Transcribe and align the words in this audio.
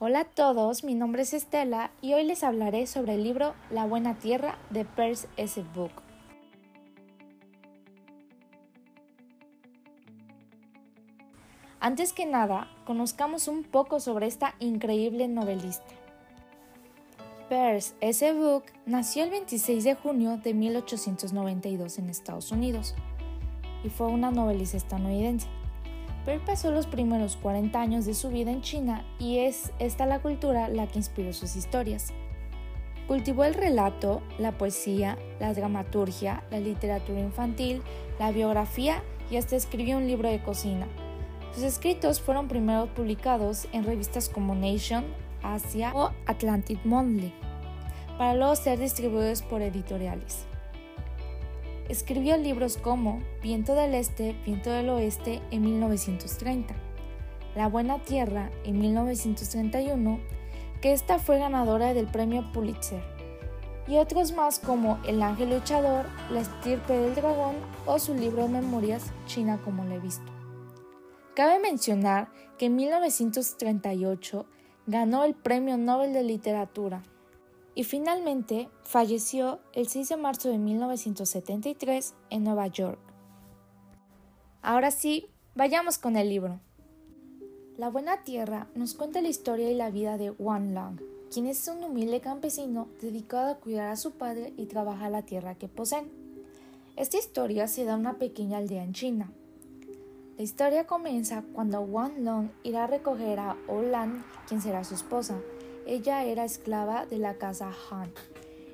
Hola 0.00 0.20
a 0.20 0.24
todos, 0.24 0.82
mi 0.82 0.96
nombre 0.96 1.22
es 1.22 1.32
Estela 1.34 1.92
y 2.02 2.14
hoy 2.14 2.24
les 2.24 2.42
hablaré 2.42 2.88
sobre 2.88 3.14
el 3.14 3.22
libro 3.22 3.54
La 3.70 3.86
Buena 3.86 4.16
Tierra 4.16 4.58
de 4.70 4.84
Peirce 4.84 5.28
S. 5.36 5.64
Book. 5.72 5.92
Antes 11.78 12.12
que 12.12 12.26
nada, 12.26 12.68
conozcamos 12.84 13.46
un 13.46 13.62
poco 13.62 14.00
sobre 14.00 14.26
esta 14.26 14.56
increíble 14.58 15.28
novelista. 15.28 15.86
Peirce 17.48 17.94
S. 18.00 18.32
Book 18.32 18.64
nació 18.86 19.22
el 19.22 19.30
26 19.30 19.84
de 19.84 19.94
junio 19.94 20.38
de 20.38 20.54
1892 20.54 21.98
en 21.98 22.10
Estados 22.10 22.50
Unidos 22.50 22.96
y 23.84 23.90
fue 23.90 24.08
una 24.08 24.32
novelista 24.32 24.76
estadounidense. 24.76 25.46
Peirce 26.24 26.46
pasó 26.46 26.70
los 26.70 26.86
primeros 26.86 27.36
40 27.36 27.78
años 27.78 28.06
de 28.06 28.14
su 28.14 28.30
vida 28.30 28.50
en 28.50 28.62
China 28.62 29.04
y 29.18 29.38
es 29.40 29.72
esta 29.78 30.06
la 30.06 30.20
cultura 30.20 30.68
la 30.68 30.86
que 30.86 30.98
inspiró 30.98 31.32
sus 31.32 31.54
historias. 31.54 32.12
Cultivó 33.06 33.44
el 33.44 33.52
relato, 33.52 34.22
la 34.38 34.52
poesía, 34.52 35.18
la 35.38 35.52
dramaturgia, 35.52 36.42
la 36.50 36.60
literatura 36.60 37.20
infantil, 37.20 37.82
la 38.18 38.32
biografía 38.32 39.02
y 39.30 39.36
hasta 39.36 39.56
escribió 39.56 39.98
un 39.98 40.06
libro 40.06 40.30
de 40.30 40.42
cocina. 40.42 40.86
Sus 41.54 41.64
escritos 41.64 42.20
fueron 42.20 42.48
primero 42.48 42.86
publicados 42.94 43.68
en 43.72 43.84
revistas 43.84 44.30
como 44.30 44.54
Nation, 44.54 45.04
Asia 45.42 45.92
o 45.94 46.10
Atlantic 46.26 46.80
Monthly, 46.84 47.34
para 48.16 48.34
luego 48.34 48.56
ser 48.56 48.78
distribuidos 48.78 49.42
por 49.42 49.60
editoriales. 49.60 50.46
Escribió 51.88 52.38
libros 52.38 52.78
como 52.78 53.20
Viento 53.42 53.74
del 53.74 53.94
Este, 53.94 54.34
Viento 54.46 54.70
del 54.70 54.88
Oeste 54.88 55.42
en 55.50 55.62
1930, 55.62 56.74
La 57.54 57.68
Buena 57.68 57.98
Tierra 57.98 58.50
en 58.64 58.78
1931, 58.78 60.18
que 60.80 60.94
esta 60.94 61.18
fue 61.18 61.38
ganadora 61.38 61.92
del 61.92 62.06
premio 62.06 62.50
Pulitzer, 62.52 63.02
y 63.86 63.96
otros 63.98 64.32
más 64.32 64.58
como 64.58 64.98
El 65.06 65.22
Ángel 65.22 65.50
Luchador, 65.50 66.06
La 66.30 66.40
Estirpe 66.40 66.94
del 66.94 67.14
Dragón 67.14 67.56
o 67.84 67.98
su 67.98 68.14
libro 68.14 68.44
de 68.44 68.48
memorias 68.48 69.12
China 69.26 69.60
como 69.62 69.84
lo 69.84 69.94
he 69.94 70.00
visto. 70.00 70.32
Cabe 71.34 71.58
mencionar 71.58 72.32
que 72.56 72.66
en 72.66 72.76
1938 72.76 74.46
ganó 74.86 75.24
el 75.24 75.34
Premio 75.34 75.76
Nobel 75.76 76.14
de 76.14 76.22
Literatura 76.22 77.02
y 77.74 77.84
finalmente 77.84 78.68
falleció 78.82 79.60
el 79.72 79.88
6 79.88 80.10
de 80.10 80.16
marzo 80.16 80.48
de 80.48 80.58
1973 80.58 82.14
en 82.30 82.44
Nueva 82.44 82.66
York. 82.68 82.98
Ahora 84.62 84.90
sí, 84.90 85.26
vayamos 85.54 85.98
con 85.98 86.16
el 86.16 86.28
libro. 86.28 86.60
La 87.76 87.90
Buena 87.90 88.22
Tierra 88.22 88.68
nos 88.74 88.94
cuenta 88.94 89.20
la 89.20 89.28
historia 89.28 89.70
y 89.70 89.74
la 89.74 89.90
vida 89.90 90.16
de 90.16 90.30
Wan 90.30 90.74
Long, 90.74 91.00
quien 91.32 91.46
es 91.46 91.66
un 91.66 91.82
humilde 91.82 92.20
campesino 92.20 92.88
dedicado 93.02 93.50
a 93.50 93.56
cuidar 93.56 93.88
a 93.88 93.96
su 93.96 94.12
padre 94.12 94.52
y 94.56 94.66
trabajar 94.66 95.10
la 95.10 95.22
tierra 95.22 95.56
que 95.56 95.66
poseen. 95.66 96.08
Esta 96.96 97.18
historia 97.18 97.66
se 97.66 97.84
da 97.84 97.94
en 97.94 98.00
una 98.00 98.18
pequeña 98.18 98.58
aldea 98.58 98.84
en 98.84 98.92
China. 98.92 99.32
La 100.36 100.44
historia 100.44 100.86
comienza 100.86 101.42
cuando 101.52 101.80
Wan 101.80 102.24
Long 102.24 102.50
irá 102.62 102.84
a 102.84 102.86
recoger 102.86 103.40
a 103.40 103.56
Olan, 103.66 104.24
quien 104.46 104.60
será 104.60 104.84
su 104.84 104.94
esposa, 104.94 105.40
ella 105.86 106.24
era 106.24 106.44
esclava 106.44 107.06
de 107.06 107.18
la 107.18 107.34
casa 107.34 107.72
Han. 107.90 108.10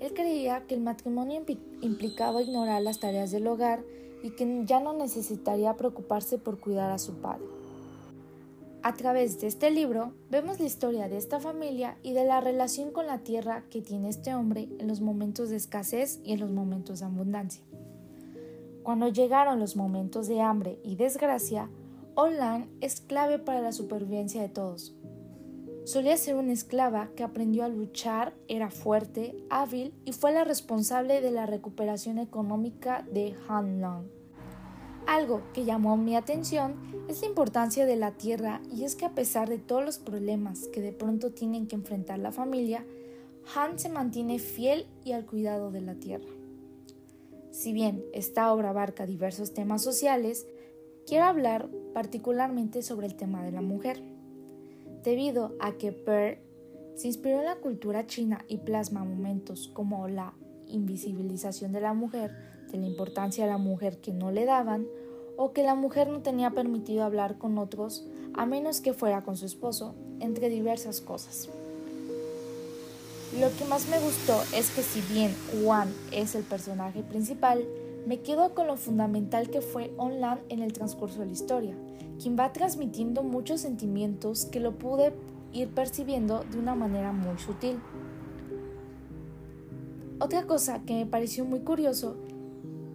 Él 0.00 0.12
creía 0.14 0.66
que 0.66 0.74
el 0.74 0.80
matrimonio 0.80 1.42
implicaba 1.80 2.42
ignorar 2.42 2.82
las 2.82 3.00
tareas 3.00 3.30
del 3.30 3.46
hogar 3.46 3.82
y 4.22 4.30
que 4.30 4.62
ya 4.64 4.80
no 4.80 4.92
necesitaría 4.92 5.76
preocuparse 5.76 6.38
por 6.38 6.58
cuidar 6.58 6.90
a 6.90 6.98
su 6.98 7.14
padre. 7.14 7.44
A 8.82 8.92
través 8.92 9.40
de 9.40 9.46
este 9.46 9.70
libro 9.70 10.12
vemos 10.30 10.60
la 10.60 10.66
historia 10.66 11.08
de 11.08 11.16
esta 11.16 11.40
familia 11.40 11.96
y 12.02 12.12
de 12.12 12.24
la 12.24 12.42
relación 12.42 12.90
con 12.90 13.06
la 13.06 13.18
tierra 13.18 13.64
que 13.70 13.80
tiene 13.80 14.10
este 14.10 14.34
hombre 14.34 14.68
en 14.78 14.88
los 14.88 15.00
momentos 15.00 15.48
de 15.48 15.56
escasez 15.56 16.20
y 16.22 16.32
en 16.32 16.40
los 16.40 16.50
momentos 16.50 17.00
de 17.00 17.06
abundancia. 17.06 17.62
Cuando 18.82 19.08
llegaron 19.08 19.58
los 19.58 19.76
momentos 19.76 20.28
de 20.28 20.42
hambre 20.42 20.78
y 20.84 20.96
desgracia, 20.96 21.70
Olan 22.14 22.68
es 22.82 23.00
clave 23.00 23.38
para 23.38 23.62
la 23.62 23.72
supervivencia 23.72 24.42
de 24.42 24.50
todos, 24.50 24.94
Solía 25.84 26.16
ser 26.16 26.36
una 26.36 26.54
esclava 26.54 27.10
que 27.14 27.22
aprendió 27.22 27.62
a 27.62 27.68
luchar, 27.68 28.32
era 28.48 28.70
fuerte, 28.70 29.36
hábil 29.50 29.92
y 30.06 30.12
fue 30.12 30.32
la 30.32 30.42
responsable 30.42 31.20
de 31.20 31.30
la 31.30 31.44
recuperación 31.44 32.18
económica 32.18 33.06
de 33.12 33.34
Han 33.48 33.82
Long. 33.82 34.06
Algo 35.06 35.42
que 35.52 35.66
llamó 35.66 35.98
mi 35.98 36.16
atención 36.16 36.76
es 37.06 37.20
la 37.20 37.26
importancia 37.26 37.84
de 37.84 37.96
la 37.96 38.12
tierra 38.12 38.62
y 38.72 38.84
es 38.84 38.96
que 38.96 39.04
a 39.04 39.14
pesar 39.14 39.50
de 39.50 39.58
todos 39.58 39.84
los 39.84 39.98
problemas 39.98 40.68
que 40.68 40.80
de 40.80 40.92
pronto 40.92 41.32
tienen 41.32 41.66
que 41.66 41.76
enfrentar 41.76 42.18
la 42.18 42.32
familia, 42.32 42.86
Han 43.54 43.78
se 43.78 43.90
mantiene 43.90 44.38
fiel 44.38 44.86
y 45.04 45.12
al 45.12 45.26
cuidado 45.26 45.70
de 45.70 45.82
la 45.82 45.96
tierra. 45.96 46.32
Si 47.50 47.74
bien 47.74 48.02
esta 48.14 48.50
obra 48.50 48.70
abarca 48.70 49.04
diversos 49.04 49.52
temas 49.52 49.82
sociales, 49.82 50.46
quiero 51.06 51.26
hablar 51.26 51.68
particularmente 51.92 52.80
sobre 52.80 53.06
el 53.06 53.16
tema 53.16 53.44
de 53.44 53.52
la 53.52 53.60
mujer 53.60 54.02
debido 55.04 55.54
a 55.60 55.72
que 55.72 55.92
Pearl 55.92 56.38
se 56.96 57.08
inspiró 57.08 57.40
en 57.40 57.44
la 57.44 57.56
cultura 57.56 58.06
china 58.06 58.44
y 58.48 58.58
plasma 58.58 59.04
momentos 59.04 59.70
como 59.72 60.08
la 60.08 60.34
invisibilización 60.66 61.72
de 61.72 61.80
la 61.80 61.92
mujer, 61.92 62.32
de 62.72 62.78
la 62.78 62.86
importancia 62.86 63.44
de 63.44 63.50
la 63.50 63.58
mujer 63.58 64.00
que 64.00 64.12
no 64.12 64.32
le 64.32 64.44
daban, 64.44 64.86
o 65.36 65.52
que 65.52 65.62
la 65.62 65.74
mujer 65.74 66.08
no 66.08 66.22
tenía 66.22 66.50
permitido 66.50 67.04
hablar 67.04 67.38
con 67.38 67.58
otros 67.58 68.06
a 68.34 68.46
menos 68.46 68.80
que 68.80 68.94
fuera 68.94 69.22
con 69.22 69.36
su 69.36 69.46
esposo, 69.46 69.94
entre 70.20 70.48
diversas 70.48 71.00
cosas. 71.00 71.48
Lo 73.38 73.54
que 73.56 73.64
más 73.64 73.88
me 73.88 73.98
gustó 73.98 74.40
es 74.54 74.70
que 74.70 74.82
si 74.82 75.00
bien 75.12 75.34
Juan 75.62 75.92
es 76.12 76.34
el 76.34 76.44
personaje 76.44 77.02
principal, 77.02 77.64
me 78.06 78.20
quedo 78.20 78.54
con 78.54 78.66
lo 78.66 78.76
fundamental 78.76 79.50
que 79.50 79.60
fue 79.60 79.92
Online 79.96 80.42
en 80.48 80.60
el 80.60 80.72
transcurso 80.72 81.20
de 81.20 81.26
la 81.26 81.32
historia, 81.32 81.74
quien 82.20 82.36
va 82.38 82.52
transmitiendo 82.52 83.22
muchos 83.22 83.60
sentimientos 83.60 84.46
que 84.46 84.60
lo 84.60 84.78
pude 84.78 85.14
ir 85.52 85.68
percibiendo 85.68 86.44
de 86.50 86.58
una 86.58 86.74
manera 86.74 87.12
muy 87.12 87.38
sutil. 87.38 87.78
Otra 90.20 90.46
cosa 90.46 90.82
que 90.84 90.94
me 90.94 91.06
pareció 91.06 91.44
muy 91.44 91.60
curioso 91.60 92.16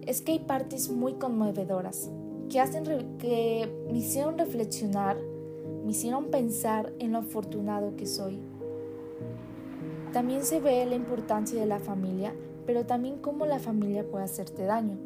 es 0.06 0.22
que 0.22 0.32
hay 0.32 0.38
partes 0.40 0.90
muy 0.90 1.14
conmovedoras 1.14 2.10
que 2.50 2.60
hacen 2.60 2.84
que 3.18 3.70
me 3.90 3.98
hicieron 3.98 4.36
reflexionar, 4.36 5.16
me 5.84 5.92
hicieron 5.92 6.26
pensar 6.26 6.92
en 6.98 7.12
lo 7.12 7.18
afortunado 7.18 7.94
que 7.96 8.06
soy. 8.06 8.40
También 10.12 10.44
se 10.44 10.60
ve 10.60 10.84
la 10.86 10.96
importancia 10.96 11.60
de 11.60 11.66
la 11.66 11.78
familia, 11.78 12.34
pero 12.66 12.86
también 12.86 13.18
cómo 13.18 13.46
la 13.46 13.58
familia 13.58 14.06
puede 14.08 14.24
hacerte 14.24 14.64
daño 14.64 14.98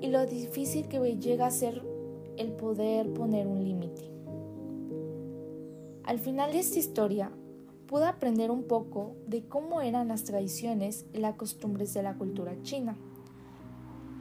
y 0.00 0.08
lo 0.08 0.26
difícil 0.26 0.88
que 0.88 0.98
llega 1.16 1.46
a 1.46 1.50
ser 1.50 1.82
el 2.36 2.52
poder 2.52 3.12
poner 3.12 3.46
un 3.46 3.64
límite. 3.64 4.10
Al 6.04 6.18
final 6.18 6.52
de 6.52 6.60
esta 6.60 6.78
historia, 6.78 7.32
pude 7.86 8.04
aprender 8.04 8.50
un 8.50 8.64
poco 8.64 9.16
de 9.26 9.46
cómo 9.46 9.80
eran 9.80 10.08
las 10.08 10.24
tradiciones 10.24 11.06
y 11.12 11.18
las 11.18 11.36
costumbres 11.36 11.94
de 11.94 12.02
la 12.02 12.14
cultura 12.14 12.60
china, 12.62 12.96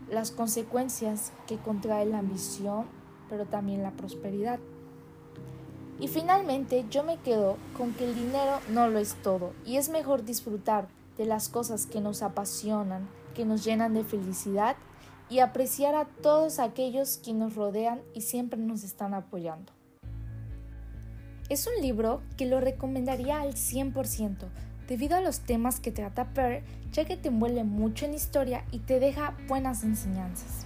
las 0.10 0.32
consecuencias 0.32 1.32
que 1.48 1.58
contrae 1.58 2.06
la 2.06 2.20
ambición, 2.20 2.86
pero 3.30 3.46
también 3.46 3.84
la 3.84 3.92
prosperidad. 3.92 4.60
Y 6.00 6.08
finalmente 6.08 6.86
yo 6.90 7.04
me 7.04 7.18
quedo 7.18 7.58
con 7.76 7.94
que 7.94 8.06
el 8.06 8.16
dinero 8.16 8.60
no 8.72 8.88
lo 8.88 9.00
es 9.00 9.16
todo 9.24 9.54
y 9.66 9.78
es 9.78 9.90
mejor 9.90 10.26
disfrutar 10.26 10.90
de 11.18 11.26
las 11.26 11.50
cosas 11.50 11.86
que 11.86 12.02
nos 12.02 12.22
apasionan, 12.22 13.08
que 13.34 13.46
nos 13.46 13.64
llenan 13.64 13.94
de 13.94 14.04
felicidad 14.04 14.76
y 15.30 15.40
apreciar 15.40 15.96
a 15.96 16.06
todos 16.06 16.60
aquellos 16.60 17.18
que 17.18 17.34
nos 17.34 17.56
rodean 17.56 18.02
y 18.14 18.22
siempre 18.22 18.60
nos 18.60 18.84
están 18.84 19.14
apoyando. 19.14 19.74
Es 21.50 21.68
un 21.68 21.82
libro 21.82 22.22
que 22.38 22.46
lo 22.46 22.60
recomendaría 22.60 23.42
al 23.42 23.54
100% 23.54 24.48
debido 24.88 25.16
a 25.16 25.22
los 25.22 25.40
temas 25.42 25.80
que 25.80 25.92
trata 25.92 26.34
Per, 26.34 26.64
ya 26.92 27.06
que 27.06 27.18
te 27.18 27.30
envuelve 27.30 27.64
mucho 27.64 28.06
en 28.06 28.14
historia 28.14 28.64
y 28.72 28.80
te 28.80 29.00
deja 29.00 29.36
buenas 29.48 29.84
enseñanzas. 29.84 30.66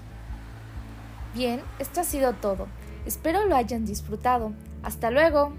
Bien, 1.33 1.61
esto 1.79 2.01
ha 2.01 2.03
sido 2.03 2.33
todo. 2.33 2.67
Espero 3.05 3.45
lo 3.45 3.55
hayan 3.55 3.85
disfrutado. 3.85 4.53
Hasta 4.83 5.11
luego. 5.11 5.53